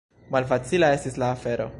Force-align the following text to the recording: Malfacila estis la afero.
Malfacila 0.35 0.89
estis 0.97 1.19
la 1.25 1.31
afero. 1.37 1.69